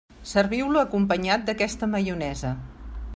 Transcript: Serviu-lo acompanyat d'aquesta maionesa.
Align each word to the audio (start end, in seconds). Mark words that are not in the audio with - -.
Serviu-lo 0.29 0.81
acompanyat 0.83 1.45
d'aquesta 1.49 1.91
maionesa. 1.95 2.55